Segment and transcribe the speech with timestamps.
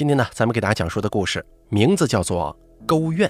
[0.00, 2.56] 今天呢，咱们给大家讲述的故事名字叫做
[2.86, 3.28] 《勾怨》。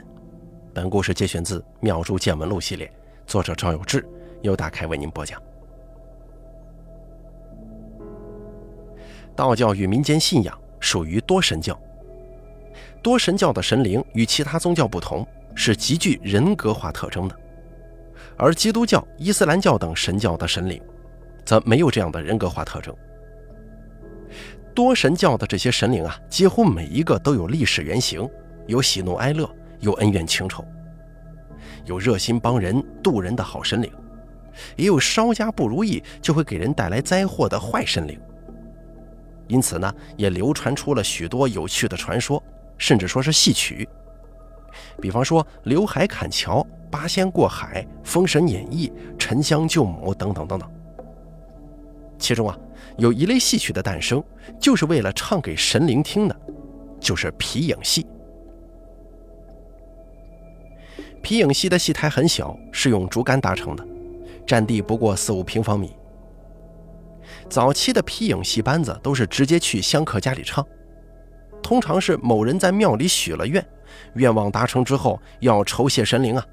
[0.73, 2.89] 本故事节选自《妙珠见闻录》系列，
[3.27, 4.09] 作者赵有志，
[4.43, 5.43] 由大开为您播讲。
[9.35, 11.77] 道教与民间信仰属于多神教，
[13.03, 15.27] 多神教的神灵与其他宗教不同，
[15.57, 17.35] 是极具人格化特征的，
[18.37, 20.81] 而基督教、伊斯兰教等神教的神灵，
[21.45, 22.97] 则没有这样的人格化特征。
[24.83, 28.27] 多神教的这些神灵啊，几乎每一个都有历史原型，
[28.67, 29.47] 有喜怒哀乐，
[29.81, 30.65] 有恩怨情仇，
[31.85, 33.93] 有热心帮人渡人的好神灵，
[34.77, 38.19] 也有稍加不如意就会给人带来灾祸的坏神灵。
[39.49, 42.43] 因此呢，也流传出了许多有趣的传说，
[42.79, 43.87] 甚至说是戏曲。
[44.99, 50.71] 比方说刘海砍樵、八仙过海、封神演义、沉香救母等等等等。
[52.19, 52.59] 其中啊。
[52.99, 54.23] 有一类戏曲的诞生，
[54.61, 56.41] 就是为了唱给神灵听的，
[57.01, 58.07] 就是皮影戏。
[61.23, 63.87] 皮影戏的戏台很小，是用竹竿搭成的，
[64.47, 65.95] 占地不过四五平方米。
[67.49, 70.67] 早期的皮影戏班子都是直接去香客家里唱，
[71.63, 73.65] 通常是某人在庙里许了愿，
[74.15, 76.45] 愿望达成之后要酬谢神灵啊，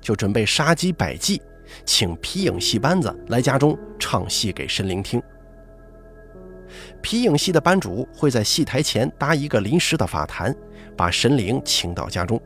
[0.00, 1.42] 就准备杀鸡摆祭，
[1.84, 5.22] 请皮影戏班子来家中唱戏给神灵听。
[7.00, 10.54] 皮影戏的班主会在戏台前搭一个临时的法坛，
[10.96, 12.40] 把神灵请到家中。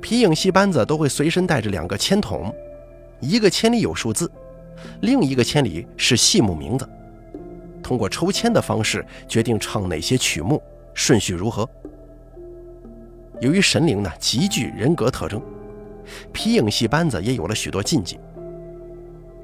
[0.00, 2.54] 皮影戏班子都会随身带着两个签筒，
[3.20, 4.30] 一个签里有数字，
[5.00, 6.88] 另一个签里是戏目名字。
[7.82, 10.62] 通过抽签的方式决定唱哪些曲目，
[10.94, 11.68] 顺序如何。
[13.40, 15.42] 由于神灵呢极具人格特征，
[16.32, 18.18] 皮影戏班子也有了许多禁忌。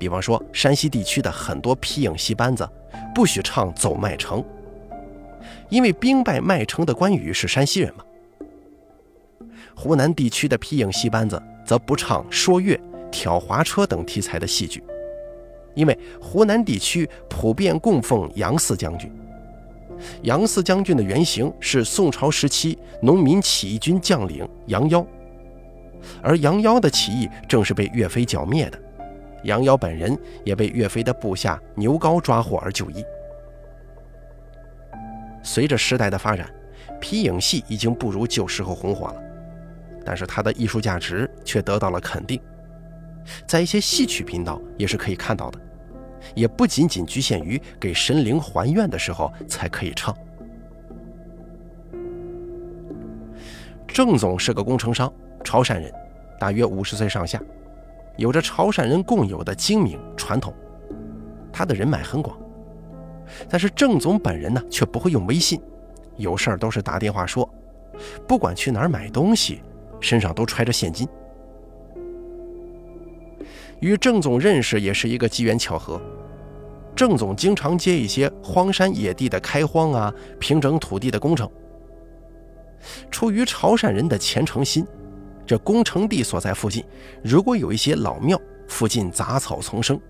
[0.02, 2.68] 比方说，山西地区的很多皮影戏班子
[3.14, 4.40] 不许唱《走麦城》，
[5.68, 8.02] 因为兵败麦城的关羽是山西人嘛。
[9.76, 12.76] 湖南地区的皮影戏班子则不唱说岳、
[13.12, 14.82] 挑滑车等题材的戏剧，
[15.76, 19.08] 因为湖南地区普遍供奉杨四将军。
[20.22, 25.06] 杨四将军的原型是宋朝时期农民起义军将领杨妖，
[26.20, 28.82] 而杨妖的起义正是被岳飞剿灭的。
[29.44, 33.04] 杨瑶本人也被岳飞的部下牛皋抓获而就义。
[35.42, 36.48] 随着时代的发展，
[37.00, 39.22] 皮影戏已经不如旧时候红火了，
[40.04, 42.40] 但是它的艺术价值却得到了肯定，
[43.46, 45.58] 在一些戏曲频道也是可以看到的，
[46.34, 50.16] 也不仅仅局限于给神灵还愿的时候才可以唱。
[53.88, 55.12] 郑总是个工程商，
[55.44, 55.92] 潮汕人，
[56.38, 57.42] 大约五十岁上下。
[58.16, 60.54] 有着潮汕人共有的精明传统，
[61.52, 62.36] 他的人脉很广，
[63.48, 65.60] 但是郑总本人呢却不会用微信，
[66.16, 67.48] 有事儿都是打电话说，
[68.26, 69.62] 不管去哪儿买东西，
[70.00, 71.08] 身上都揣着现金。
[73.80, 76.00] 与郑总认识也是一个机缘巧合，
[76.94, 81.50] 郑总经常接一些荒山野地的开荒啊、平整土地的工程，
[83.10, 84.86] 出于潮汕人的虔诚心。
[85.44, 86.84] 这工程地所在附近，
[87.22, 90.00] 如果有一些老庙，附近杂草丛生，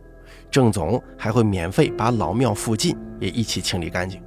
[0.51, 4.23] 郑总还会免费把老庙附近也一起清理干净。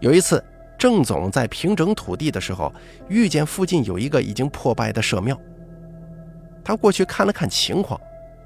[0.00, 0.42] 有一次，
[0.78, 2.72] 郑总在平整土地的时候，
[3.08, 5.38] 遇见附近有一个已经破败的社庙，
[6.64, 8.00] 他过去看了看情况，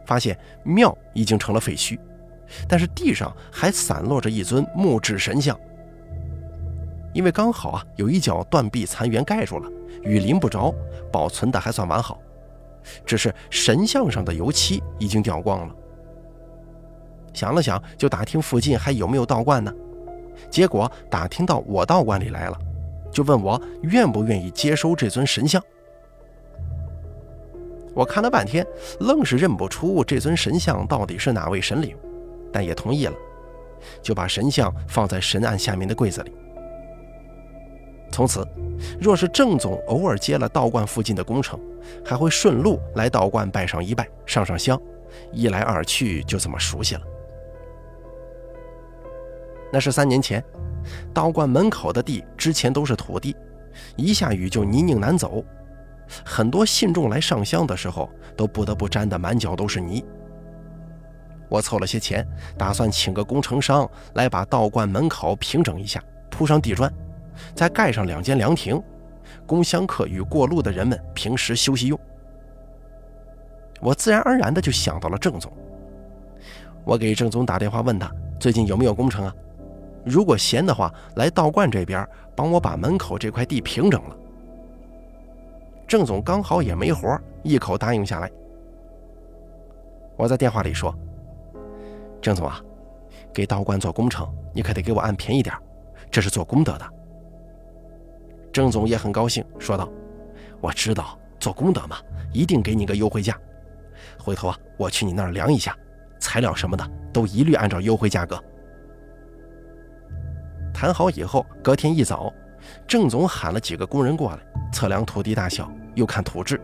[0.04, 1.98] 发现庙已经成了废墟，
[2.68, 5.58] 但是地上还散落着一尊木质神像。
[7.14, 9.70] 因为刚好啊，有一角断壁残垣盖住了，
[10.02, 10.74] 雨淋不着，
[11.10, 12.20] 保存的还算完好。
[13.06, 15.74] 只是神像上的油漆已经掉光了。
[17.32, 19.72] 想了想，就打听附近还有没有道观呢？
[20.50, 22.58] 结果打听到我道观里来了，
[23.10, 25.62] 就问我愿不愿意接收这尊神像。
[27.94, 28.66] 我看了半天，
[28.98, 31.96] 愣是认不出这尊神像到底是哪位神灵，
[32.52, 33.14] 但也同意了，
[34.02, 36.32] 就把神像放在神案下面的柜子里。
[38.14, 38.46] 从此，
[39.00, 41.58] 若是郑总偶尔接了道观附近的工程，
[42.04, 44.80] 还会顺路来道观拜上一拜，上上香，
[45.32, 47.00] 一来二去就这么熟悉了。
[49.72, 50.40] 那是三年前，
[51.12, 53.34] 道观门口的地之前都是土地，
[53.96, 55.44] 一下雨就泥泞难走，
[56.24, 60.04] 很多信众来上香的时候都不得不沾得满脚都是泥。
[61.48, 62.24] 我凑了些钱，
[62.56, 66.00] 打算请个工程商来把道观门口平整一下，
[66.30, 66.88] 铺上地砖。
[67.54, 68.82] 再盖上两间凉亭，
[69.46, 71.98] 供香客与过路的人们平时休息用。
[73.80, 75.52] 我自然而然的就想到了郑总。
[76.84, 79.34] 我给郑总打电话问他最近有没有工程啊？
[80.04, 84.16] 如果闲的话，来道观这边帮我把门口这块地平整了。
[85.86, 88.30] 郑总刚好也没活，一口答应下来。
[90.16, 90.94] 我在电话里说
[92.22, 92.60] ：“郑总啊，
[93.32, 95.54] 给道观做工程，你可得给我按便宜点，
[96.10, 96.90] 这是做功德的。”
[98.54, 99.88] 郑总也很高兴，说道
[100.62, 101.96] ：“我知道做功德嘛，
[102.32, 103.36] 一定给你个优惠价。
[104.16, 105.76] 回头啊，我去你那儿量一下，
[106.20, 108.40] 材料什么的都一律按照优惠价格。”
[110.72, 112.32] 谈好以后，隔天一早，
[112.86, 114.38] 郑总喊了几个工人过来
[114.72, 116.60] 测量土地大小，又看土质，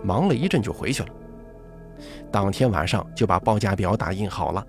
[0.00, 1.08] 忙了一阵就回去了。
[2.30, 4.64] 当天晚上就把报价表打印好了，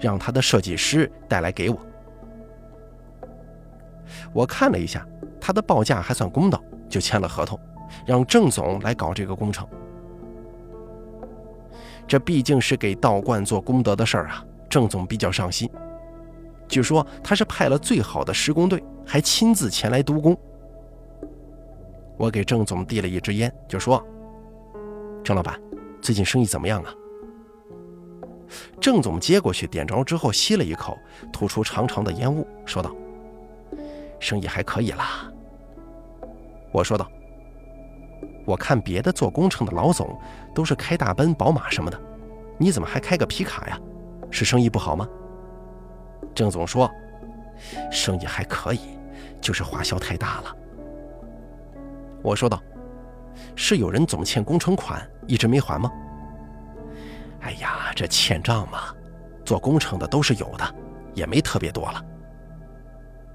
[0.00, 1.76] 让他的设计师带来给我。
[4.32, 5.04] 我看了一下，
[5.46, 6.58] 他的报价还算公道，
[6.88, 7.60] 就签了合同，
[8.06, 9.68] 让郑总来搞这个工程。
[12.08, 15.70] 这毕竟是给道观做功德的事儿啊，郑总比较上心。
[16.66, 20.34] 据说他是派了最好的施工队，还亲自前来督工。
[22.16, 24.02] 我给郑总递了一支烟，就说
[25.22, 25.60] ：“郑老板，
[26.00, 26.94] 最近生意怎么样啊？”
[28.80, 30.96] 郑总接过去，点着之后吸了一口，
[31.30, 32.96] 吐出长长的烟雾，说道
[34.18, 35.30] ：“生意还可以啦。”
[36.74, 37.08] 我说道
[38.44, 40.18] ：“我看别的做工程的老总
[40.52, 42.00] 都是开大奔、宝马什么的，
[42.58, 43.78] 你怎么还开个皮卡呀？
[44.28, 45.08] 是生意不好吗？”
[46.34, 46.90] 郑总说
[47.92, 48.80] ：“生意还可以，
[49.40, 50.56] 就是花销太大了。”
[52.24, 52.60] 我说道
[53.54, 55.88] ：“是有人总欠工程款，一直没还吗？”
[57.42, 58.92] 哎呀，这欠账嘛，
[59.44, 60.74] 做工程的都是有的，
[61.14, 62.04] 也没特别多了。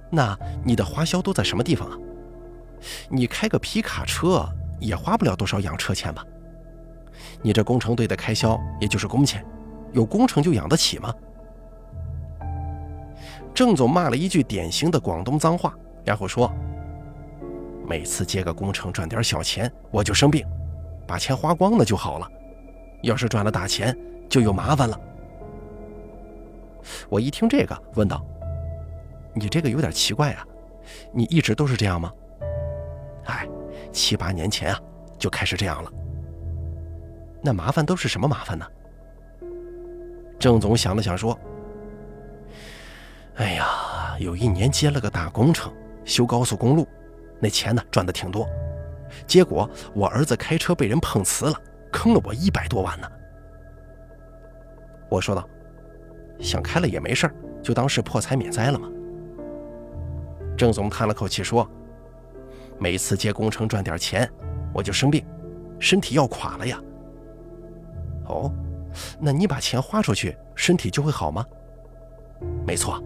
[0.09, 1.97] 那你的花销都在什么地方啊？
[3.09, 4.47] 你开个皮卡车
[4.79, 6.25] 也花不了多少养车钱吧？
[7.41, 9.45] 你这工程队的开销也就是工钱，
[9.93, 11.13] 有工程就养得起吗？
[13.53, 15.73] 郑总骂了一句典型的广东脏话，
[16.05, 16.49] 然后说
[17.87, 20.45] ：“每次接个工程赚点小钱，我就生病，
[21.05, 22.29] 把钱花光了就好了。”
[23.03, 23.97] 要是赚了大钱，
[24.29, 24.99] 就有麻烦了。
[27.09, 28.25] 我一听这个，问道
[29.35, 30.45] ：“你这个有点奇怪啊，
[31.13, 32.11] 你一直都是这样吗
[33.31, 33.47] ？”“哎，
[33.91, 34.79] 七八年前啊，
[35.17, 35.91] 就开始这样了。
[37.41, 38.65] ”“那麻烦都是什么麻烦呢？”
[40.39, 41.37] 郑总想了想说
[43.35, 43.65] ：“哎呀，
[44.19, 45.73] 有一年接了个大工程，
[46.05, 46.87] 修高速公路，
[47.39, 48.47] 那钱呢赚的挺多，
[49.27, 51.61] 结果我儿子开车被人碰瓷了。”
[51.91, 53.11] 坑了我一百多万呢。
[55.09, 55.43] 我说道
[56.39, 57.27] ：“想开了也没事
[57.63, 58.87] 就当是破财免灾了嘛。”
[60.55, 61.67] 郑总叹了口气说
[62.79, 64.29] ：“每次接工程赚点钱，
[64.73, 65.23] 我就生病，
[65.79, 66.81] 身体要垮了呀。”
[68.25, 68.51] 哦，
[69.19, 71.45] 那你把钱花出去，身体就会好吗？
[72.65, 73.03] 没错，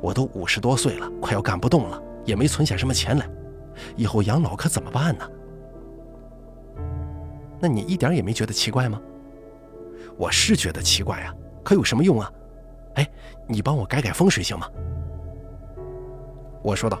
[0.00, 3.28] 我都五十多岁了，快要干不动了，也没存下什么钱来，
[3.96, 5.30] 以后养老可怎么办呢？
[7.60, 9.00] 那你一点也没觉得奇怪吗？
[10.16, 12.32] 我是觉得奇怪啊，可有什么用啊？
[12.94, 13.08] 哎，
[13.46, 14.68] 你帮我改改风水行吗？
[16.62, 16.98] 我说道：“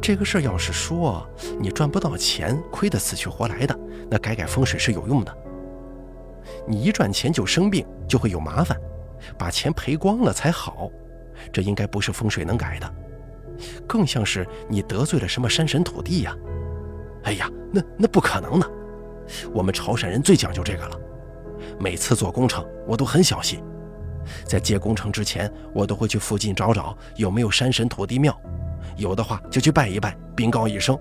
[0.00, 1.26] 这个事儿要是说
[1.58, 3.78] 你赚不到钱，亏得死去活来的，
[4.10, 5.36] 那改改风水是有用的。
[6.66, 8.78] 你一赚钱就生病，就会有麻烦，
[9.38, 10.90] 把钱赔光了才好，
[11.52, 12.94] 这应该不是风水能改的，
[13.86, 16.36] 更像是你得罪了什么山神土地呀？
[17.24, 18.70] 哎呀，那那不可能的。”
[19.54, 21.00] 我们潮汕人最讲究这个了，
[21.78, 23.64] 每次做工程我都很小心，
[24.44, 28.36] 在接工程之前，我都会去附近找找有没有山神土地庙，
[28.96, 30.98] 有的话就去拜一拜，禀告一声，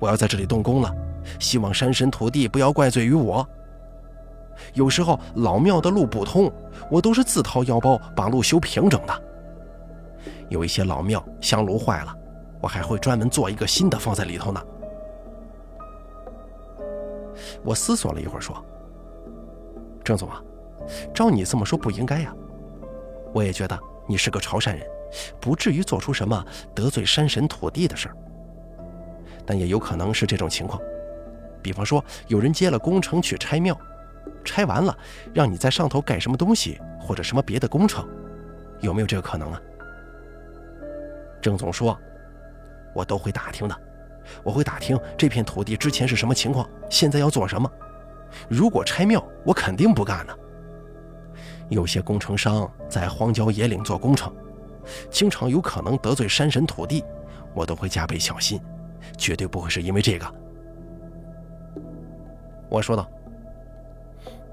[0.00, 0.94] 我要在这里动工了，
[1.38, 3.46] 希望山神土地不要怪罪于我。
[4.74, 6.52] 有时候老庙的路不通，
[6.90, 9.22] 我都是自掏腰包把路修平整的。
[10.48, 12.14] 有一些老庙香炉坏了，
[12.60, 14.60] 我还会专门做一个新的放在里头呢。
[17.62, 18.64] 我思索了一会儿，说
[20.02, 20.42] ：“郑总啊，
[21.14, 22.34] 照你这么说不应该呀。
[23.32, 24.86] 我也觉得你是个潮汕人，
[25.40, 26.44] 不至于做出什么
[26.74, 28.16] 得罪山神土地的事儿。
[29.46, 30.80] 但也有可能是这种情况，
[31.62, 33.78] 比方说有人接了工程去拆庙，
[34.44, 34.96] 拆完了
[35.32, 38.06] 让你在上头盖什么东西或者什么别的工程，
[38.80, 39.60] 有没有这个可能啊？”
[41.40, 41.98] 郑总说
[42.94, 43.76] ：“我都会打听的。”
[44.44, 47.70] 我会打听这片土地之前是什么情况，现在要做什么。
[48.46, 50.36] 如果拆庙，我肯定不干呢。
[51.68, 54.32] 有些工程商在荒郊野岭做工程，
[55.10, 57.04] 经常有可能得罪山神土地，
[57.54, 58.60] 我都会加倍小心，
[59.16, 60.34] 绝对不会是因为这个。
[62.70, 63.08] 我说道：“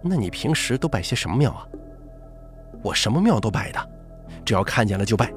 [0.02, 1.68] 那你平时都拜些什么庙啊？”
[2.84, 3.90] 我什么庙都拜的，
[4.46, 5.34] 只要看见了就拜，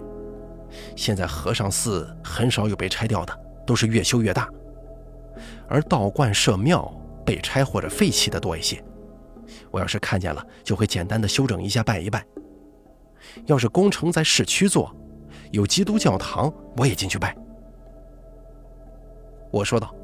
[0.94, 4.48] 现在和尚寺很少有被拆掉的，都是越修越大。
[5.68, 6.92] 而道观社庙
[7.24, 8.82] 被拆或者废弃的多一些。
[9.78, 12.26] 我要是看见了，就会简单的修整一下，拜一拜。
[13.46, 14.92] 要是工程在市区做，
[15.52, 17.36] 有基督教堂，我也进去拜。
[19.52, 19.94] 我说道：“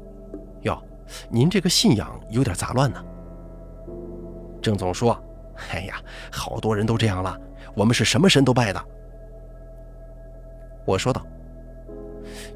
[0.63, 0.81] 哟，
[1.29, 3.03] 您这个信仰有点杂乱呢。”
[4.63, 5.21] 郑总说
[5.71, 6.01] ：“哎呀，
[6.31, 7.37] 好多人都这样了，
[7.75, 8.81] 我们是什么神都拜的。”
[10.87, 11.21] 我说道：“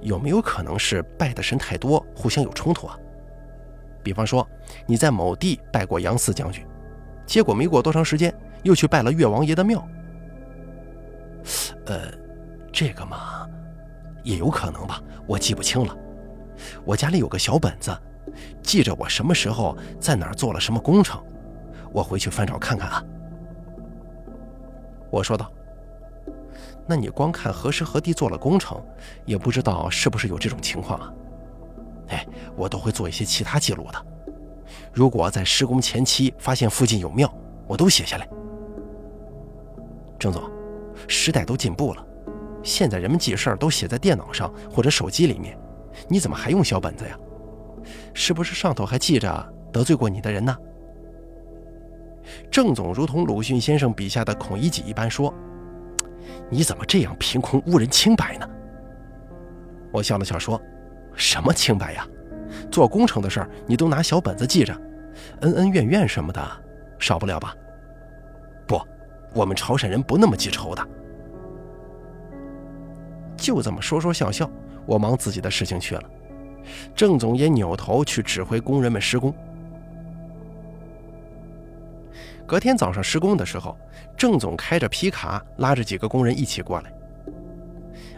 [0.01, 2.97] 有没有可能是拜的神太多，互相有冲突啊？
[4.01, 4.47] 比方说，
[4.85, 6.65] 你在某地拜过杨四将军，
[7.29, 8.33] 结果没过多长时间，
[8.63, 9.87] 又去拜了岳王爷的庙。
[11.85, 12.11] 呃，
[12.73, 13.47] 这个嘛，
[14.23, 15.95] 也有可能吧，我记不清了。
[16.83, 17.95] 我家里有个小本子，
[18.63, 21.23] 记着我什么时候在哪儿做了什么工程，
[21.91, 23.03] 我回去翻找看看啊。”
[25.11, 25.51] 我说道。
[26.87, 28.83] 那你光看何时何地做了工程，
[29.23, 31.13] 也不知道是不是有这种情况啊？
[32.07, 34.05] 哎，我都会做一些其他记录的。
[34.91, 37.31] 如果在施工前期发现附近有庙，
[37.67, 38.27] 我都写下来。
[40.17, 40.43] 郑总，
[41.07, 42.05] 时代都进步了，
[42.63, 45.57] 现在人们记事儿都写在电脑上或者手机里面，
[46.07, 47.17] 你怎么还用小本子呀？
[48.13, 50.55] 是不是上头还记着得罪过你的人呢？
[52.51, 55.33] 郑总如同鲁迅先生笔下的孔乙己一般说。
[56.49, 58.47] 你怎么这样凭空污人清白呢？
[59.91, 60.61] 我笑了笑说
[61.15, 62.07] ：“什么清白呀？
[62.71, 64.73] 做工程的事儿你都拿小本子记着，
[65.41, 66.41] 恩恩怨怨什么的
[66.99, 67.55] 少不了吧？
[68.67, 68.79] 不，
[69.33, 70.87] 我们潮汕人不那么记仇的。”
[73.37, 74.49] 就这么说说笑笑，
[74.85, 76.03] 我忙自己的事情去了。
[76.93, 79.33] 郑总也扭头去指挥工人们施工。
[82.45, 83.77] 隔天早上施工的时候，
[84.17, 86.91] 郑总开着皮卡，拉着几个工人一起过来。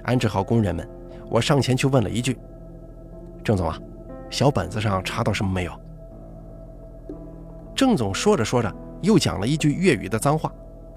[0.04, 0.88] 安置好工人们，
[1.30, 2.38] 我上前去问了一句
[3.44, 3.80] ：“郑总啊，
[4.32, 5.72] 小本子上查到什么没有？”
[7.76, 10.52] 郑总说着说着，又讲了一句粤语的脏话，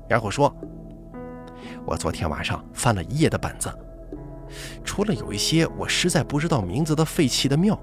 [0.08, 0.54] 然后说
[1.84, 3.72] ：“我昨天晚上翻了一夜的本子，
[4.84, 7.76] 除了有一些我实在不知道名字的废弃的庙，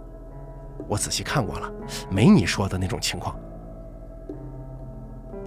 [0.87, 1.69] 我仔细看过了，
[2.09, 3.35] 没你说的那种情况。”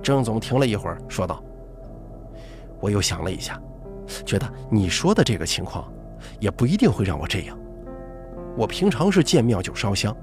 [0.03, 1.43] 郑总停了一会儿，说道
[2.81, 3.59] ：“我又想了一下，
[4.27, 5.91] 觉得你说的这个情况，
[6.41, 7.57] 也不一定会让我这样。
[8.57, 10.15] 我平常是见庙就烧香，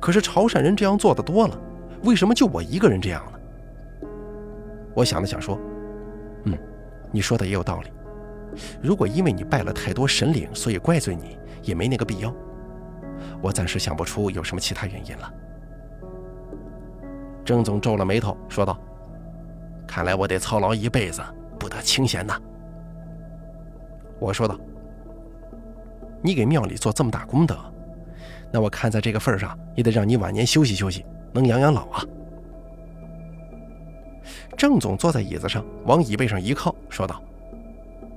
[0.00, 1.58] 可是潮汕人这样做的多了，
[2.04, 3.38] 为什么就我一个人这样呢？”
[4.94, 5.58] 我想了想，说
[6.44, 6.56] ：“嗯，
[7.10, 7.90] 你说的也有道理。
[8.80, 12.32] 如果因为你拜了太多神灵，所以怪罪你，也没那个必要。
[13.42, 15.34] 我暂时想不出有什么其他原因了。”
[17.44, 18.78] 郑总皱了眉头，说道。
[19.86, 21.22] 看来我得操劳一辈子，
[21.58, 22.38] 不得清闲呐。
[24.18, 24.58] 我说道
[26.24, 27.54] ：“你给庙里做这么大功德，
[28.50, 31.04] 那我看在这个份上，也得让你晚年休息休息，
[31.34, 32.02] 能养养老啊。”
[34.56, 37.22] 郑总坐在椅子上，往椅背上一靠，说道：“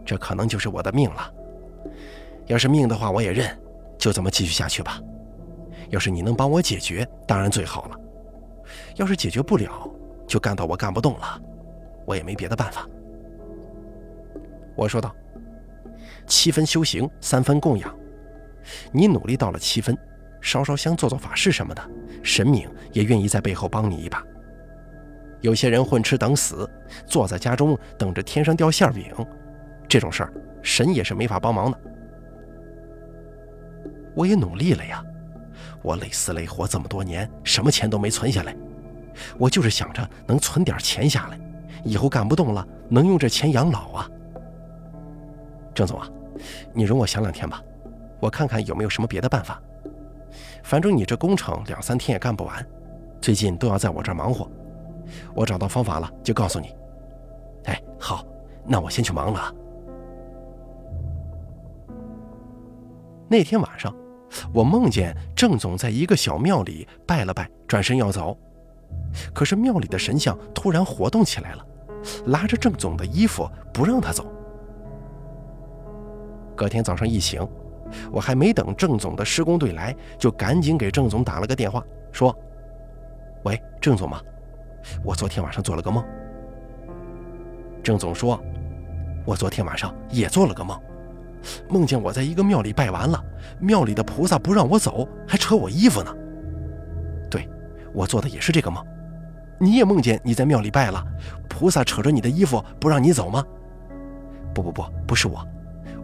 [0.05, 1.33] 这可能就是我的命了。
[2.45, 3.45] 要是命的话，我也认，
[3.97, 5.01] 就这么继续下去吧。
[5.89, 7.97] 要是你能帮我解决，当然最好了；
[8.95, 9.69] 要是解决不了，
[10.25, 11.41] 就干到我干不动了。”
[12.07, 12.87] 我也没别的办法，
[14.77, 15.13] 我说道
[16.27, 17.95] ：“七分修行，三分供养。
[18.91, 19.97] 你努力到了七分，
[20.41, 21.81] 烧烧香、做做法事什么的，
[22.21, 24.23] 神明也愿意在背后帮你一把。
[25.41, 26.69] 有些人混吃等死，
[27.05, 29.05] 坐在家中等着天上掉馅饼，
[29.87, 31.79] 这种事儿，神也是没法帮忙的。
[34.13, 35.03] 我也努力了呀，
[35.81, 38.55] 我累死累活这么多年，什么钱都没存下来，
[39.37, 41.39] 我就是想着能存点钱下来。”
[41.85, 44.09] 以后干不动了，能用这钱养老啊。
[45.73, 46.09] 郑总啊，
[46.73, 47.61] 你容我想两天吧，
[48.19, 49.61] 我看看有没有什么别的办法。
[50.63, 52.65] 反正你这工程两三天也干不完，
[53.21, 54.49] 最近都要在我这儿忙活。
[55.33, 56.75] 我找到方法了就告诉你。
[57.65, 58.25] 哎，好，
[58.65, 59.55] 那我先去忙了。
[63.29, 63.93] 那天晚上，
[64.53, 68.37] 我梦见郑总在一个小庙里拜了拜，转身要走。
[69.33, 71.65] 可是庙里的神像突然活动起来了，
[72.27, 74.25] 拉着郑总的衣服不让他走。
[76.57, 77.47] 隔天早上一醒，
[78.11, 82.35] 我还没等郑总的施工队来，就赶紧给郑总打了个电话，说
[83.45, 84.19] ：“喂，郑总吗？
[85.03, 86.03] 我昨天晚上做了个梦。”
[87.81, 88.37] 郑总说
[89.23, 90.77] ：“我昨天晚上也做了个梦，
[91.69, 93.23] 梦见我在一个庙里拜完了，
[93.59, 96.13] 庙里的菩萨不让我走，还扯我衣服呢。
[97.29, 97.47] 对，
[97.93, 98.83] 我做的也是这个梦。”
[99.59, 101.03] 你也梦见你在庙里拜了，
[101.49, 103.43] 菩萨扯着你的衣服不让你走吗？
[104.53, 105.43] 不不不，不是我，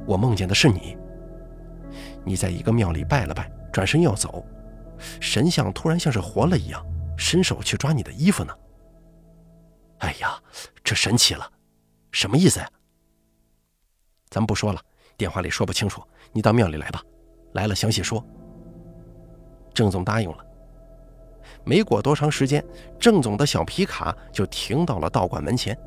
[0.05, 0.97] 我梦见的是你。
[2.25, 4.45] 你在一个庙里拜了拜，转身要走，
[5.19, 6.85] 神像突然像是活了一样，
[7.17, 8.53] 伸手去抓你的衣服呢。
[9.99, 10.41] 哎呀，
[10.83, 11.49] 这神奇了，
[12.11, 12.69] 什么意思呀？
[14.29, 14.81] 咱们不说了，
[15.15, 17.01] 电话里说不清楚，你到庙里来吧，
[17.53, 18.25] 来了详细说。
[19.73, 20.45] 郑总答应了。
[21.65, 22.63] 没过多长时间，
[22.99, 25.77] 郑总的小皮卡就停到了道馆门前。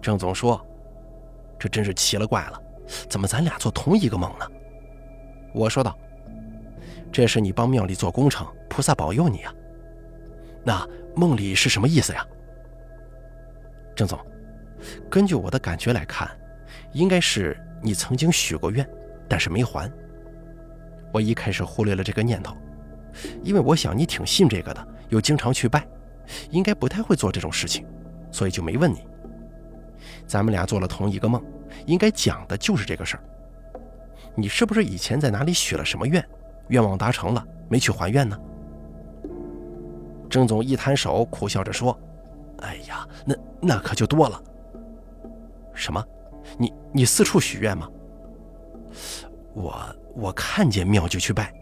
[0.00, 0.64] 郑总说
[1.58, 2.60] ：“这真是奇了怪了，
[3.08, 4.46] 怎么咱俩做同一个梦呢？”
[5.54, 5.96] 我说道
[7.10, 9.54] ：“这是你帮庙里做工程，菩萨保佑你啊。
[10.64, 12.26] 那梦里是什么意思呀？”
[13.96, 14.18] 郑总，
[15.08, 16.30] 根据我的感觉来看，
[16.92, 18.86] 应该是你曾经许过愿，
[19.28, 19.90] 但是没还。
[21.12, 22.54] 我一开始忽略了这个念头。
[23.42, 25.82] 因为我想你挺信这个的，又经常去拜，
[26.50, 27.86] 应该不太会做这种事情，
[28.30, 29.08] 所以就没问你。
[30.26, 31.42] 咱们俩做了同一个梦，
[31.86, 33.22] 应该讲的就是这个事儿。
[34.34, 36.24] 你是不是以前在哪里许了什么愿，
[36.68, 38.38] 愿望达成了，没去还愿呢？
[40.28, 41.98] 郑总一摊手，苦笑着说
[42.62, 44.42] ：“哎呀，那那可就多了。
[45.72, 46.04] 什么？
[46.58, 47.88] 你你四处许愿吗？
[49.54, 51.52] 我我看见庙就去拜。”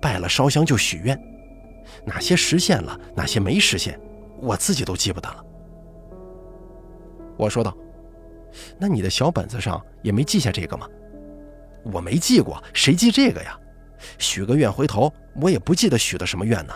[0.00, 1.18] 拜了烧香就许愿，
[2.04, 3.98] 哪些实现了，哪些没实现，
[4.40, 5.44] 我自己都记不得了。
[7.36, 7.76] 我说道
[8.78, 10.88] ：“那你的小本子上也没记下这个吗？”
[11.92, 13.58] 我没记过，谁记这个呀？
[14.18, 16.74] 许个愿回头，我也不记得许的什么愿呢。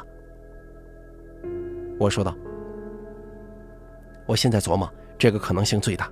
[1.99, 2.35] 我说道
[4.25, 6.11] ：“我现在琢磨，这个可能性最大。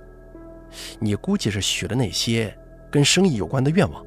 [0.99, 2.55] 你估计是许了那些
[2.91, 4.05] 跟生意有关的愿望，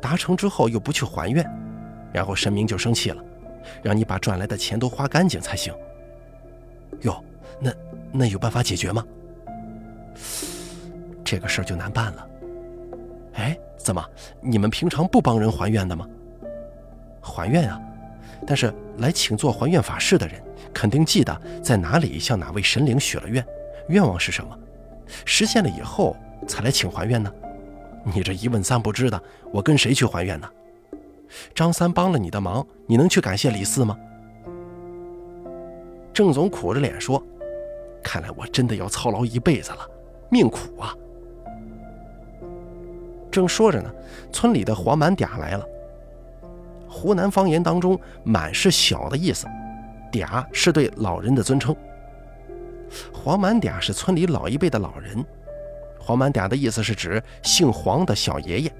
[0.00, 1.44] 达成之后又不去还愿。”
[2.14, 3.20] 然后神明就生气了，
[3.82, 5.74] 让你把赚来的钱都花干净才行。
[7.00, 7.22] 哟，
[7.60, 7.72] 那
[8.12, 9.04] 那有办法解决吗？
[11.24, 12.28] 这个事儿就难办了。
[13.34, 14.04] 哎，怎么
[14.40, 16.06] 你们平常不帮人还愿的吗？
[17.20, 17.80] 还愿啊，
[18.46, 20.40] 但是来请做还愿法事的人
[20.72, 23.44] 肯定记得在哪里向哪位神灵许了愿，
[23.88, 24.56] 愿望是什么，
[25.24, 27.32] 实现了以后才来请还愿呢。
[28.04, 30.48] 你这一问三不知的，我跟谁去还愿呢？
[31.54, 33.98] 张三帮了你的忙，你能去感谢李四吗？
[36.12, 37.20] 郑总苦着脸说
[38.04, 39.78] ：“看来我真的要操劳一辈子了，
[40.30, 40.94] 命苦啊！”
[43.34, 43.92] 正说着呢，
[44.32, 45.66] 村里的黄满嗲来了。
[46.88, 49.48] 湖南方言当中，“满”是小的意思
[50.12, 51.74] ，“嗲”是对老人的尊称。
[53.12, 55.24] 黄满嗲是村里老一辈的老人，
[55.98, 58.72] 黄满嗲的意思是指姓黄的小爷爷。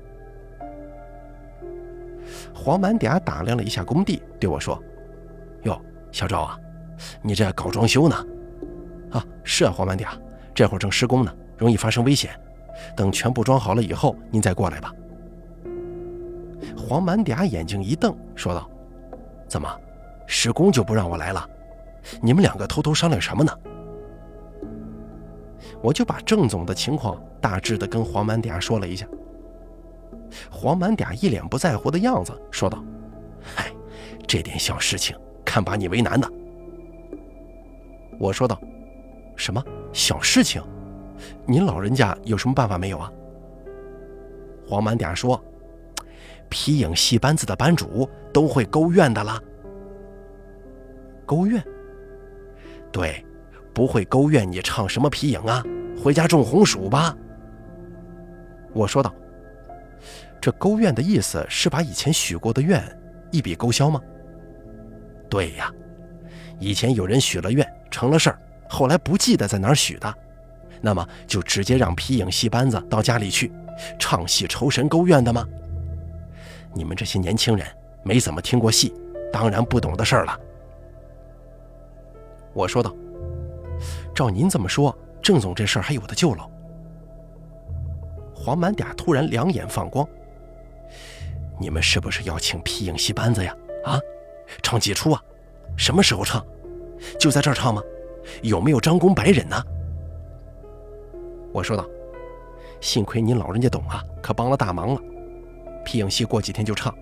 [2.54, 4.80] 黄满嗲打量了一下工地，对我说
[5.64, 5.78] ：“哟，
[6.12, 6.56] 小赵啊，
[7.20, 8.26] 你这搞装修呢？
[9.10, 10.06] 啊，是啊，黄满嗲，
[10.54, 12.30] 这会儿正施工呢，容易发生危险。
[12.96, 14.92] 等全部装好了以后，您再过来吧。”
[16.76, 18.68] 黄满嗲眼睛一瞪，说道
[19.48, 19.68] ：“怎么，
[20.26, 21.48] 施工就不让我来了？
[22.20, 23.52] 你们两个偷偷商量什么呢？”
[25.82, 29.06] 我就把郑总的情况大致的跟黄满嗲说了一下。
[30.50, 32.82] 黄满嗲一脸不在乎的样子，说道
[33.42, 33.70] ：“嗨，
[34.26, 36.28] 这点小事情，看把你为难的。”
[38.18, 38.58] 我说道
[39.36, 40.62] ：“什么小事情？
[41.46, 43.10] 您老人家有什么办法没有啊？”
[44.66, 45.42] 黄满点说
[46.48, 49.40] ：“皮影戏班子的班主都会勾院的啦。”
[51.26, 51.62] 勾院？
[52.92, 53.24] 对，
[53.72, 55.62] 不会勾院，你唱什么皮影啊？
[56.02, 57.16] 回家种红薯吧。
[58.72, 59.14] 我说道。
[60.40, 62.82] 这勾愿的意思是把以前许过的愿
[63.30, 63.98] 一笔勾销吗？
[65.30, 65.72] 对呀，
[66.58, 70.14] 以前有人许了愿成了事儿，后来不记得在哪儿许的，
[70.80, 73.50] 那么就直接让皮影戏班子到家里去
[73.98, 75.46] 唱戏酬神勾怨的吗？
[76.74, 77.66] 你们这些年轻人
[78.02, 78.92] 没怎么听过戏，
[79.32, 80.38] 当然不懂的事儿了。
[82.52, 82.94] 我说道
[84.14, 86.50] ：“照您这么说，郑总这事儿还有的救喽。”
[88.34, 90.06] 黄满嗲突然两眼放光。
[91.58, 93.56] 你们是不是要请皮影戏班子呀？
[93.84, 93.98] 啊，
[94.62, 95.22] 唱几出啊？
[95.76, 96.44] 什么时候唱？
[97.18, 97.82] 就在这儿唱吗？
[98.42, 99.62] 有没有张公白忍呢？
[101.54, 101.88] 我说道
[102.82, 105.00] ：“幸亏您老人家懂啊，可帮了大忙了。
[105.84, 106.92] 皮影戏过几天就唱，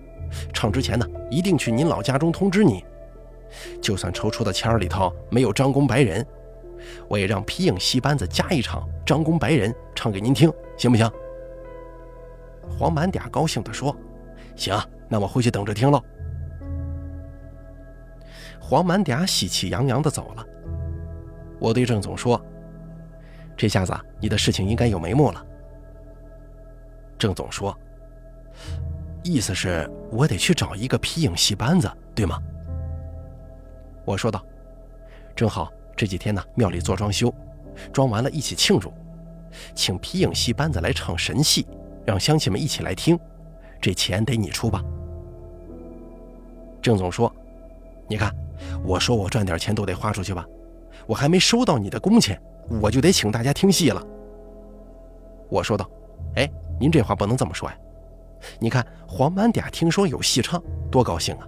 [0.53, 2.85] 唱之前呢，一定去您老家中通知你。
[3.81, 6.23] 就算抽出的签儿里头没有张公白人，
[7.07, 11.09] 我也让皮影戏班子加一场张公白人唱给您听，行不行？”
[12.77, 13.95] 黄满嗲高兴地说。
[14.55, 15.99] 行，那我回去等着听喽。
[18.59, 20.45] 黄满嗲喜气洋洋的走了。
[21.59, 22.39] 我对郑总说
[23.55, 25.45] ：“这下子你的事情应该有眉目了。”
[27.17, 27.77] 郑总说
[29.23, 32.37] ：“意思是我得去找一个皮影戏班子，对吗？”
[34.05, 34.43] 我说道
[35.35, 37.33] ：“正好这几天呢，庙里做装修，
[37.93, 38.91] 装完了一起庆祝，
[39.73, 41.65] 请皮影戏班子来唱神戏，
[42.05, 43.17] 让乡亲们一起来听，
[43.79, 44.83] 这钱得你出吧。”
[46.81, 47.33] 郑总说
[48.09, 48.35] ：“你看，
[48.83, 50.45] 我说我赚点钱都得花出去吧，
[51.07, 52.37] 我还没收到你的工钱，
[52.81, 54.01] 我就得请大家听戏了。”
[55.49, 55.89] 我说道
[56.35, 56.49] ：“哎，
[56.79, 57.77] 您这话不能这么说呀！
[58.59, 61.47] 你看黄满嗲听说有戏唱，多高兴啊！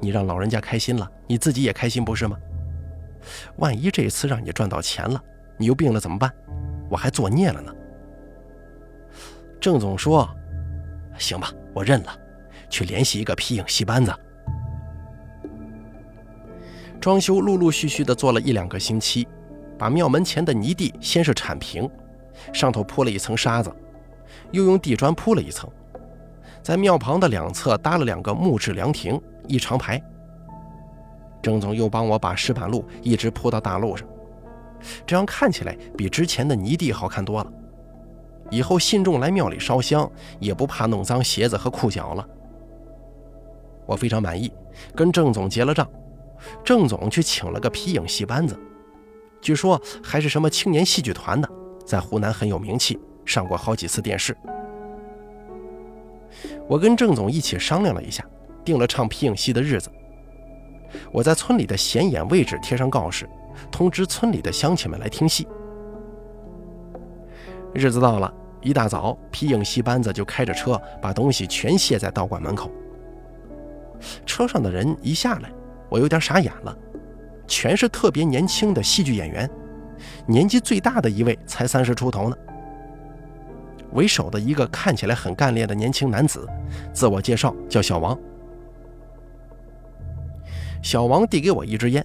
[0.00, 2.36] 你让老人家开心了，你自己也开心不是吗？
[3.56, 5.22] 万一这次让你赚到钱了，
[5.58, 6.32] 你又病了怎么办？
[6.88, 7.74] 我还作孽了呢。”
[9.60, 10.28] 郑总说
[11.18, 12.16] ：“行吧，我认了，
[12.68, 14.12] 去联系一个皮影戏班子。”
[17.00, 19.26] 装修陆陆续续的做了一两个星期，
[19.78, 21.88] 把庙门前的泥地先是铲平，
[22.52, 23.74] 上头铺了一层沙子，
[24.50, 25.70] 又用地砖铺了一层，
[26.62, 30.02] 在庙旁的两侧搭了两个木质凉亭，一长排。
[31.42, 34.08] 郑总又帮我把石板路一直铺到大路上，
[35.06, 37.52] 这样看起来比之前的泥地好看多了。
[38.50, 42.28] 以后信众来庙里烧香也不怕弄脏鞋子和裤脚了。
[43.86, 44.52] 我非常满意，
[44.94, 45.88] 跟郑总结了账。
[46.64, 48.58] 郑总去请了个皮影戏班子，
[49.46, 51.48] 据说还是什么青年戏剧团的，
[51.84, 54.36] 在湖南很有名气，上过好几次电视。
[56.66, 58.26] 我跟郑总一起商量了一下，
[58.64, 59.88] 定了唱皮影戏的日子。
[61.12, 63.24] 我在村里的显眼位置贴上告示，
[63.70, 65.46] 通知村里的乡亲们来听戏。
[67.72, 72.68] 日子到了，一大早，皮影戏班子就开着车，把东西全卸在道观门口。
[74.26, 75.48] 车上的人一下来。
[75.88, 76.76] 我有点傻眼了，
[77.46, 79.48] 全是特别年轻的戏剧演员，
[80.26, 82.36] 年纪最大的一位才三十出头呢。
[83.92, 86.46] 为首的一个看起来很干练的年轻男子，
[86.92, 88.18] 自我介绍叫小王。
[90.82, 92.04] 小王递给我一支烟，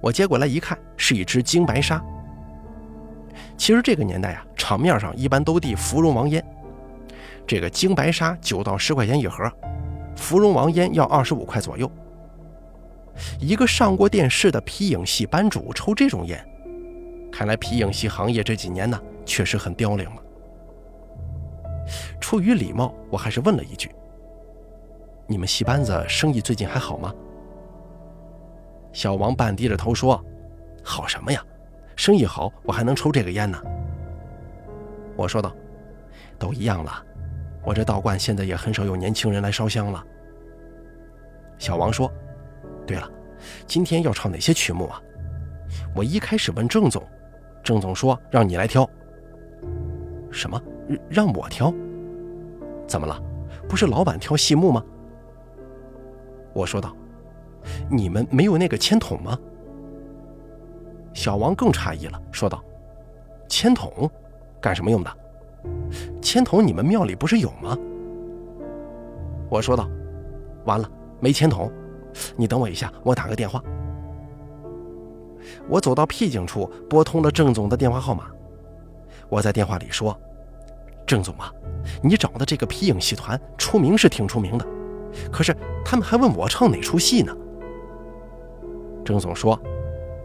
[0.00, 2.02] 我接过来一看，是一支京白沙。
[3.56, 6.42] 其实这个年代啊，场面上一般都递芙蓉王烟，
[7.46, 9.50] 这个京白沙九到十块钱一盒，
[10.16, 11.90] 芙蓉王烟要二十五块左右。
[13.38, 16.44] 一个上过电视的皮影戏班主抽这种烟，
[17.30, 20.22] 看来皮影戏行业这几年呢确实很凋零了。
[22.20, 23.90] 出于礼貌，我还是问了一句
[25.26, 27.12] ：“你们戏班子生意最近还好吗？”
[28.92, 30.22] 小王半低着头说
[30.82, 31.44] ：“好什么呀，
[31.96, 33.60] 生意好，我还能抽这个烟呢。”
[35.16, 35.54] 我说道
[36.38, 37.04] ：“都一样了，
[37.64, 40.04] 我这道观现在也很少有年轻人来烧香了。”
[41.58, 42.10] 小王说。
[42.86, 43.10] 对了，
[43.66, 45.00] 今天要唱哪些曲目啊？
[45.94, 47.02] 我一开始问郑总，
[47.62, 48.88] 郑总说让你来挑。
[50.30, 50.60] 什么？
[51.08, 51.72] 让我挑？
[52.86, 53.20] 怎么了？
[53.68, 54.84] 不是老板挑戏目吗？
[56.52, 56.94] 我说道
[57.88, 59.38] ：“你们没有那个签筒吗？”
[61.14, 62.62] 小王更诧异了，说道
[63.48, 64.10] ：“签筒，
[64.60, 65.10] 干什么用的？
[66.20, 67.76] 签筒你们庙里不是有吗？”
[69.48, 69.88] 我说道
[70.64, 70.90] ：“完了，
[71.20, 71.70] 没签筒。”
[72.36, 73.62] 你等我一下，我打个电话。
[75.68, 78.26] 我走到僻静处，拨通了郑总的电话号码。
[79.28, 80.18] 我在电话里说
[81.06, 81.52] ：“郑总啊，
[82.02, 84.66] 你找的这个皮影戏团出名是挺出名的，
[85.32, 87.34] 可是他们还问我唱哪出戏呢。”
[89.04, 89.58] 郑总说：“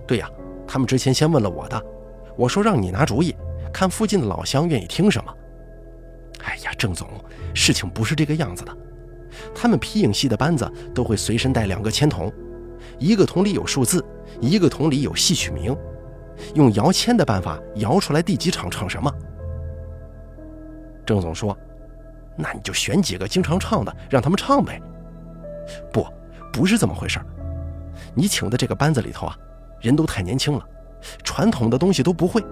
[0.06, 0.30] 对呀，
[0.68, 1.84] 他们之前先问了我的，
[2.36, 3.36] 我说让你拿主意，
[3.74, 5.34] 看附近的老乡愿意听什么。”
[6.44, 7.08] 哎呀，郑总，
[7.54, 8.78] 事情不是这个样子的。
[9.54, 12.32] 他们皮影戏的班子都会随身带两个签筒，
[13.00, 14.04] 一个筒里有数字，
[14.40, 15.76] 一个筒里有戏曲名，
[16.56, 19.12] 用摇签的办法摇出来第几场唱什么。
[21.06, 21.58] 郑总说
[22.36, 24.82] ：“那你就选几个经常唱的，让他们唱呗。”
[25.92, 26.06] 不，
[26.52, 27.20] 不是这么回事
[28.14, 29.38] 你请的这个班子里头啊，
[29.80, 30.64] 人都太年轻了，
[31.24, 32.44] 传统的东西都不会，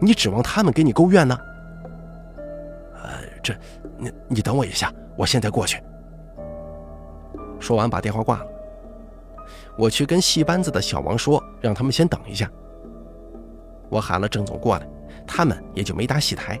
[0.00, 1.38] 你指望他们给你勾怨呢？
[2.94, 3.54] 呃，这，
[3.98, 5.82] 你你等我一下，我现在过去。
[7.66, 8.46] 说完，把电话挂了。
[9.76, 12.48] 我去跟戏班子的小王说，让他们先等一下。
[13.88, 14.88] 我喊了郑总过来，
[15.26, 16.60] 他们也就没搭戏台。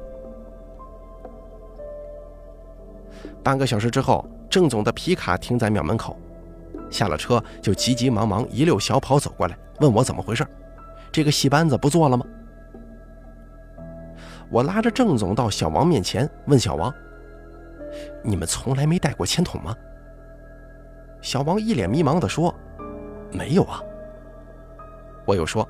[3.40, 6.18] 半个小时之后，郑总的皮卡停在庙门口，
[6.90, 10.44] 下了车就急急忙忙一溜小跑走过来，问我怎么回事，
[11.12, 12.26] 这个戏班子不做了吗？
[14.50, 16.92] 我拉着郑总到小王面前，问小王
[18.24, 19.72] ：“你们从来没带过铅筒吗？”
[21.26, 22.54] 小王一脸迷茫地说
[23.34, 23.82] ：“没有啊。”
[25.26, 25.68] 我又说：“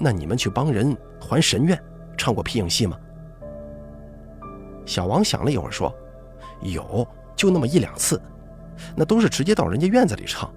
[0.00, 1.80] 那你们去帮人还神愿，
[2.16, 2.98] 唱过皮影戏吗？”
[4.84, 5.94] 小王想了一会儿说
[6.62, 8.20] ：“有，就那么一两次，
[8.96, 10.52] 那都是直接到人家院子里唱，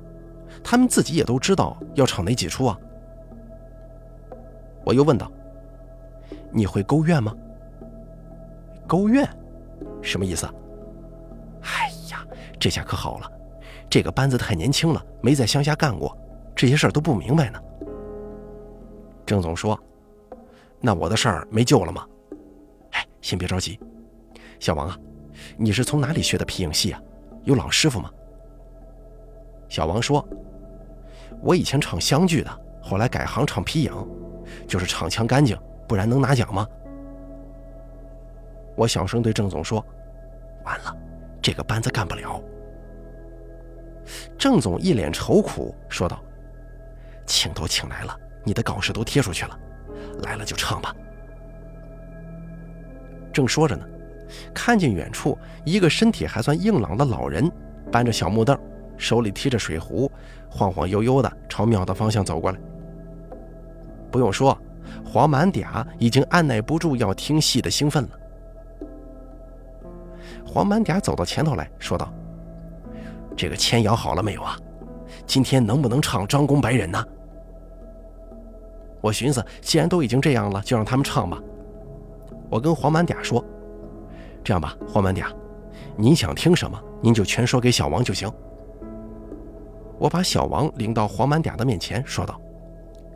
[0.63, 2.75] 他们自己也都知道要唱哪几出啊。”
[4.83, 5.31] 我又问道
[6.49, 7.35] ：“你会勾院吗？”
[8.87, 9.29] 勾院，
[10.01, 10.47] 什么意思？
[11.61, 12.25] 哎呀，
[12.59, 13.31] 这下可好了，
[13.93, 16.17] 这个班子太年轻了，没在乡下干过，
[16.55, 17.61] 这些事儿都不明白呢。
[19.23, 19.79] 郑总说
[20.81, 22.03] ：“那我的事儿没救了吗？”
[22.93, 23.79] 哎，先别着急，
[24.59, 24.97] 小王啊，
[25.57, 26.99] 你是从哪里学的皮影戏啊？
[27.43, 28.09] 有老师傅吗？
[29.69, 30.27] 小王说
[31.43, 32.49] ：“我以前唱湘剧的，
[32.81, 33.93] 后来改行唱皮影，
[34.67, 35.55] 就是唱腔干净，
[35.87, 36.67] 不然能拿奖吗？”
[38.75, 39.85] 我小声对郑总说
[40.65, 40.97] ：“完了，
[41.43, 42.41] 这个班子干不了。”
[44.37, 46.21] 郑总一脸愁苦说道
[47.25, 49.57] ：“请都请来了，你的告示都贴出去了，
[50.23, 50.93] 来了就唱吧。”
[53.33, 53.85] 正说着呢，
[54.53, 57.51] 看见远处一个身体还算硬朗的老人，
[57.91, 58.57] 搬着小木凳，
[58.97, 60.11] 手里提着水壶，
[60.49, 62.59] 晃晃悠悠的朝庙的方向走过来。
[64.11, 64.55] 不用说，
[65.03, 68.09] 黄满嗲已经按耐不住要听戏的兴奋了。
[70.45, 72.13] 黄满嗲走到前头来说道
[73.35, 74.57] ：“这个签摇好了没有啊？
[75.25, 77.03] 今天能不能唱张公白人呢？”
[79.01, 81.37] 我寻思，既然都已经这样了，就让他们唱吧。
[82.49, 83.43] 我跟黄满嗲说
[84.43, 85.25] ：“这样吧，黄满嗲，
[85.97, 88.31] 您想听什么，您就全说给小王就行。”
[89.99, 92.39] 我把小王领到黄满嗲的面前，说道：“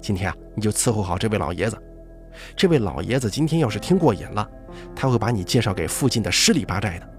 [0.02, 1.78] 今天啊，你就伺候好这位老爷子。
[2.56, 4.48] 这位老爷子今天要是听过瘾了，
[4.96, 7.10] 他会把你介绍给附近的十里八寨的。”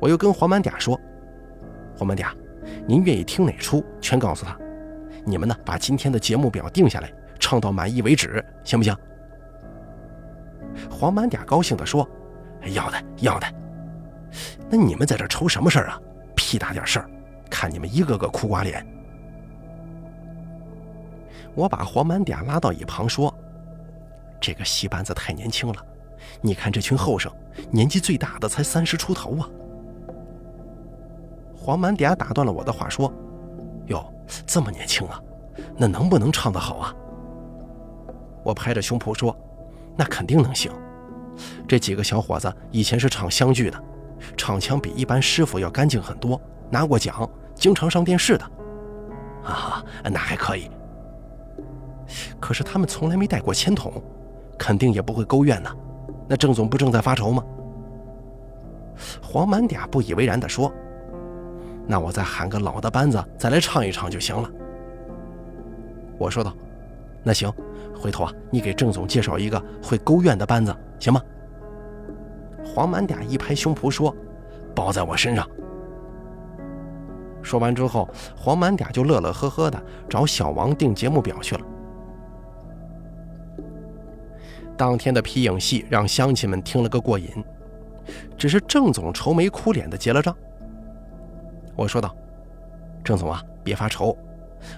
[0.00, 0.98] 我又跟黄满嗲说
[1.96, 2.32] ：“黄满嗲，
[2.86, 4.56] 您愿意听哪出，全告诉他。
[5.24, 8.96] 你们呢，把今天的节目表定下来，唱到满意为止，行不行？”
[10.90, 12.08] 黄满嗲高兴地说
[12.72, 13.46] ：“要的，要的。
[14.70, 16.00] 那你们在这愁什么事儿啊？
[16.34, 17.10] 屁大点事儿，
[17.50, 18.84] 看你们一个个苦瓜脸。”
[21.54, 23.34] 我把黄满嗲拉到一旁说
[24.40, 25.84] ：“这个戏班子太年轻了，
[26.40, 27.30] 你看这群后生，
[27.70, 29.46] 年纪最大的才三十出头啊。”
[31.62, 33.12] 黄满嗲打断了我的话，说
[33.88, 34.02] ：“哟，
[34.46, 35.20] 这么年轻啊，
[35.76, 36.94] 那能不能唱得好啊？”
[38.42, 39.36] 我拍着胸脯说
[39.94, 40.72] ：“那肯定能行。
[41.68, 43.78] 这几个小伙子以前是唱湘剧的，
[44.38, 48.44] 唱腔比一般师傅要干净很多，拿过奖，经常上电视的。
[49.44, 50.70] 啊，那还可以。
[52.40, 53.92] 可是他们从来没带过铅筒，
[54.58, 55.70] 肯定也不会勾院呢。
[56.26, 57.44] 那郑总不正在发愁吗？”
[59.22, 60.72] 黄满嗲不以为然地说。
[61.86, 64.48] 那我再喊个老的班子，再来唱一唱就行了。
[66.18, 66.54] 我说道
[67.24, 67.52] ：“那行，
[67.98, 71.20] 回头啊，你给郑总介绍一个会勾院的班子，行吗？”
[72.64, 74.14] 黄满嗲一拍胸脯说
[74.76, 75.48] ：“包在我身上。”
[77.42, 81.62] 说完之后，黄满嗲就乐乐呵呵的找小王定节目表去了。
[84.76, 87.28] 当天的皮影戏让乡亲们听了个过瘾，
[88.36, 90.36] 只是郑总愁眉苦脸的结了账。
[91.80, 92.14] 我说道
[93.02, 94.14] ：“郑总啊，别发愁，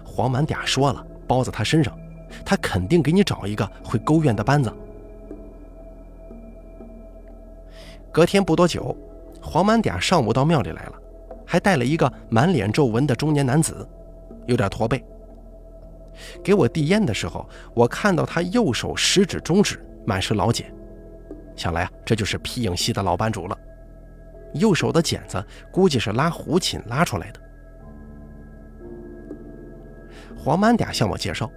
[0.05, 1.99] 黄满嗲说了，包在他身上，
[2.45, 4.73] 他肯定给你找一个会勾院的班子。”
[8.13, 8.97] 隔天不多久，
[9.43, 10.93] 黄满嗲上午到庙里来了，
[11.45, 13.85] 还带了一个满脸皱纹的中年男子，
[14.47, 15.05] 有点驼背。
[16.41, 20.73] 给我递烟的时候，我看到他右手食指、中指满是老茧，
[21.57, 23.59] 想来啊，这就是皮影戏的老班主了。
[24.55, 27.41] 右手的茧子估计是拉胡琴拉出来的。
[30.37, 31.51] 黄满嗲向我介绍，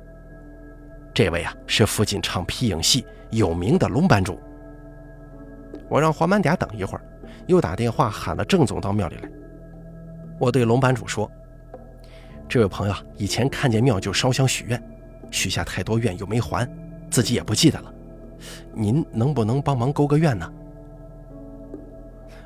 [1.13, 4.39] 这位啊是附近唱皮影戏有名的龙班主。
[5.89, 7.03] 我让黄满嗲等一会儿，
[7.47, 9.29] 又打电话喊了郑总到庙里来。
[10.39, 11.29] 我对龙班主说
[12.47, 14.81] ：“这位朋友，以前看见庙就烧香许愿，
[15.31, 16.67] 许下太多愿又没还，
[17.09, 17.93] 自己也不记得了。
[18.73, 20.51] 您能不能帮忙勾个愿呢？”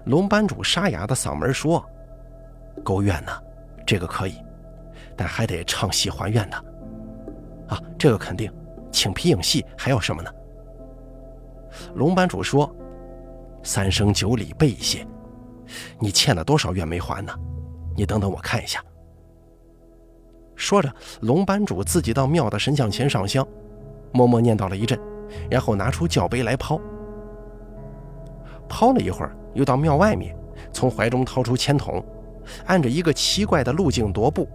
[0.09, 1.87] 龙班主沙哑的嗓门说
[2.83, 3.31] ：“勾愿呢，
[3.85, 4.43] 这个可以，
[5.15, 6.57] 但还得唱戏还愿的。
[7.67, 8.51] 啊，这个肯定，
[8.91, 10.31] 请皮影戏还要什么呢？”
[11.93, 12.75] 龙班主说
[13.61, 15.05] ：“三生九里备一些，
[15.99, 17.31] 你欠了多少愿没还呢？
[17.95, 18.83] 你等等我看一下。”
[20.57, 20.91] 说着，
[21.21, 23.47] 龙班主自己到庙的神像前上香，
[24.11, 24.99] 默默念叨了一阵，
[25.51, 26.81] 然后拿出教杯来抛。
[28.69, 30.33] 抛了一会儿，又到庙外面，
[30.71, 32.01] 从怀中掏出铅筒，
[32.67, 34.47] 按着一个奇怪的路径踱步，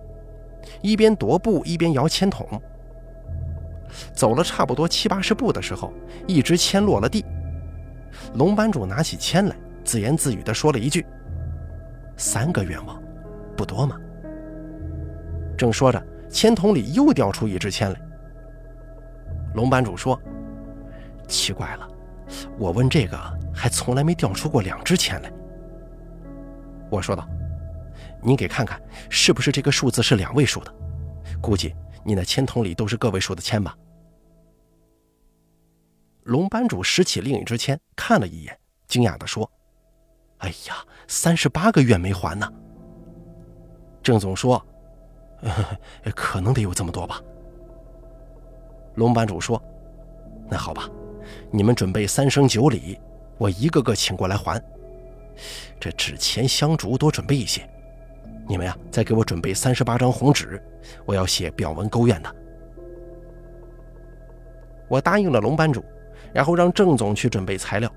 [0.80, 2.46] 一边踱步一边摇铅筒。
[4.12, 5.92] 走了差不多七八十步的时候，
[6.26, 7.24] 一支铅落了地，
[8.34, 11.04] 龙班主拿起签来，自言自语地说了一句
[12.16, 13.00] ：“三个愿望，
[13.56, 13.96] 不多吗？”
[15.56, 18.00] 正说着，签筒里又掉出一支签来。
[19.54, 20.20] 龙班主说
[21.28, 21.86] ：“奇怪了，
[22.58, 23.16] 我问这个，
[23.54, 25.32] 还从来没掉出过两支签来。”
[26.90, 27.28] 我说道
[28.22, 30.74] ：“您给看看，是不是这个数字是两位数的？
[31.40, 33.76] 估计你那签筒里都是个位数的签吧。”
[36.24, 39.50] 龙班主拾起另一支签，看了一眼，惊讶地说
[40.38, 42.50] ：“哎呀，三十八个月没还呢。”
[44.02, 44.64] 郑总说
[46.14, 47.20] ：“可能得有这么多吧。”
[48.96, 49.62] 龙班主说
[50.48, 50.88] ：“那好吧，
[51.50, 52.98] 你们准备三生九礼，
[53.38, 54.62] 我一个个请过来还。
[55.80, 57.68] 这纸钱香烛多准备一些，
[58.48, 60.62] 你们呀，再给我准备三十八张红纸，
[61.04, 62.34] 我要写表文勾愿的。”
[64.88, 65.84] 我答应了龙班主。
[66.32, 67.88] 然后让郑总去准备材料。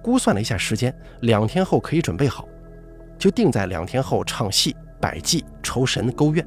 [0.00, 2.48] 估算了一下时间，两天后可以准备好，
[3.18, 6.46] 就定在两天后唱戏、摆祭、酬神、勾愿。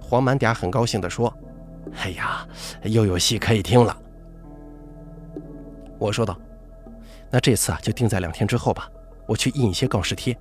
[0.00, 1.30] 黄满嗲很高兴地说
[2.00, 2.48] ：“哎呀，
[2.84, 3.94] 又有戏可以听了。”
[5.98, 6.38] 我说道
[7.30, 8.88] ：“那这次啊，就定在两天之后吧，
[9.26, 10.36] 我去印一些告示贴。”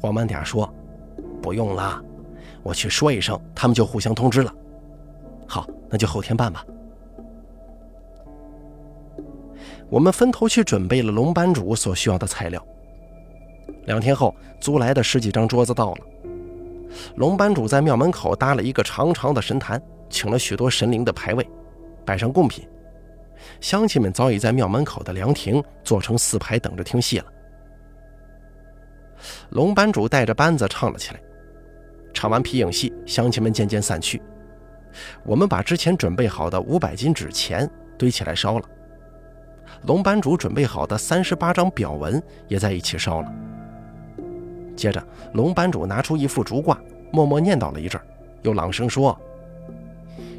[0.00, 0.72] 黄满点说
[1.42, 2.02] ：“不用了，
[2.62, 4.54] 我去说一声，他们就互相通知了。”
[5.48, 6.64] 好，那就后天办吧。
[9.88, 12.64] 我们分头去准备了龙班主所需要的材料。
[13.86, 15.98] 两天后，租来的十几张桌子到了。
[17.16, 21.48] 龙班主在庙门口搭了一个长长的神坛，请了许多神灵的牌位，
[22.04, 22.68] 摆上贡品。
[23.60, 27.26] 乡亲们早已在庙门口的凉亭做成四排，等着听戏了。
[29.50, 31.20] 龙班主带着班子唱了起来。
[32.12, 34.20] 唱完皮影戏，乡亲们渐渐散去。
[35.24, 38.68] 我们把之前准备好的五百斤纸钱堆起来烧了，
[39.86, 43.32] 龙班主准备好的三十八张表文也在一起烧了。
[44.74, 45.00] 接着，
[45.34, 46.80] 龙班主拿出一副竹卦，
[47.12, 48.00] 默默念叨了一阵，
[48.42, 49.16] 又朗声说：“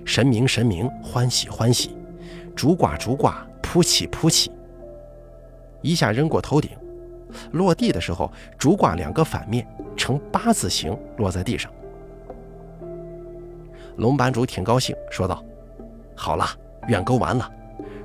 [0.03, 1.95] 神明神明，欢喜欢喜，
[2.55, 4.51] 竹挂竹挂，扑起扑起。”
[5.81, 6.71] 一下扔过头顶，
[7.51, 11.71] 落地的时候，竹挂两个反面呈八字形落在地上。
[13.97, 15.43] 龙班主挺高兴，说道
[16.15, 16.45] ：“好了，
[16.87, 17.51] 愿勾完了，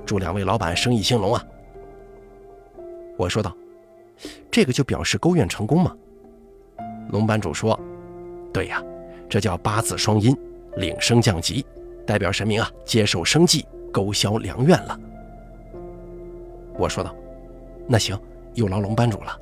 [0.04, 1.44] 祝两位老板生意兴隆啊！”
[3.16, 3.54] 我说道
[4.50, 5.94] ：“这个就表示勾愿成功吗？”
[7.10, 7.78] 龙班主说
[8.52, 8.82] ：“对呀，
[9.28, 10.36] 这叫八字双阴，
[10.76, 11.64] 领升降级，
[12.06, 15.00] 代表神明啊接受生计，勾销良愿了。”
[16.76, 17.16] 我说道
[17.88, 18.14] ：“那行，
[18.52, 19.40] 有劳龙班主了。”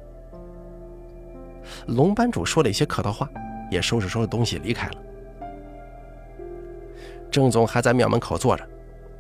[1.89, 3.29] 龙班主说了一些客套话，
[3.69, 4.95] 也收拾收拾东西离开了。
[7.33, 8.65] 郑总还在庙门口坐着，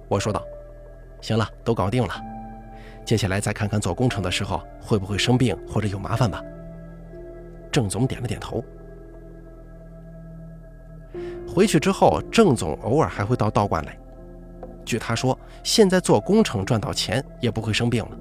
[0.06, 0.40] 我说道
[1.20, 2.14] ：“行了，都搞定了，
[3.04, 6.40] 接下来再看看做工程的时候会不会生病或者有麻烦吧。”
[7.72, 8.64] 郑总点了点头。
[11.52, 13.98] 回去之后，郑总偶尔还会到道观来。
[14.84, 18.16] 据他说，现在做工程赚到钱也不会生病了，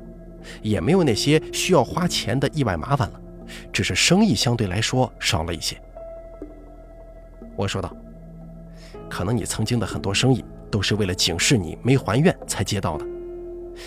[0.61, 3.21] 也没有那些需要花钱的意外麻烦了，
[3.71, 5.75] 只是生意相对来说少了一些。
[7.55, 7.95] 我说道。
[9.09, 13.05] 可能你曾经的很多生意都是为了警示你没还愿才接到的，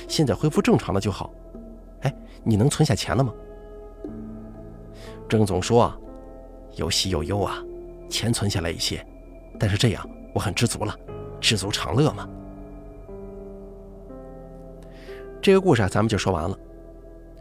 [0.06, 1.32] 现在恢复正常了就好。
[2.02, 3.32] 哎，你能存下钱了吗？
[5.28, 5.92] 郑总说
[6.76, 7.60] ：“有喜有忧啊，
[8.08, 9.04] 钱存下来一些，
[9.58, 10.94] 但是这样我很知足了，
[11.40, 12.28] 知足常乐嘛。”
[15.46, 16.59] 这个故事啊，咱们就说完了。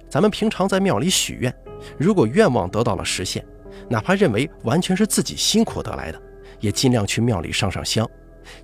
[0.08, 1.52] 咱们平常在庙里许愿，
[1.98, 3.44] 如果愿望得到了实现，
[3.90, 6.22] 哪怕认为完全是自己辛苦得来的。
[6.60, 8.08] 也尽量去庙里上上香，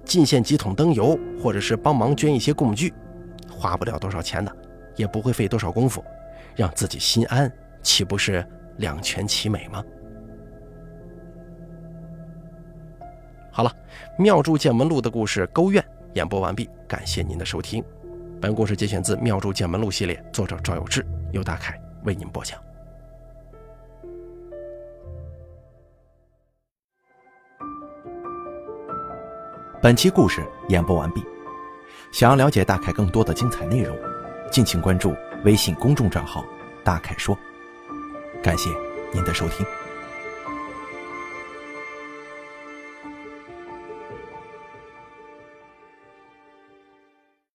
[0.05, 2.93] 进献几桶灯油，或者是帮忙捐一些供具，
[3.49, 4.55] 花不了多少钱的，
[4.95, 6.03] 也不会费多少功夫，
[6.55, 7.51] 让自己心安，
[7.81, 9.83] 岂不是两全其美吗？
[13.51, 13.75] 好了，
[14.21, 15.81] 《庙祝见闻录》的故事《勾愿》
[16.13, 17.83] 演播完毕，感谢您的收听。
[18.41, 22.59] 本故事节选自《妙祝见闻录》系列，作者赵有志，由大凯为您播讲。
[29.79, 31.23] 本期故事演播完毕。
[32.11, 33.95] 想要了解大凯更多的精彩内容，
[34.51, 35.15] 敬请关注
[35.45, 36.43] 微信公众账号
[36.83, 37.37] “大凯说”。
[38.41, 38.71] 感谢
[39.13, 39.63] 您的收听。